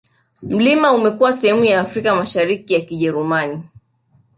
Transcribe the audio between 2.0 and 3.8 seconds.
ya Mashariki ya Kijerumani